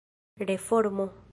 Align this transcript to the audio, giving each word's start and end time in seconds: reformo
reformo 0.37 1.13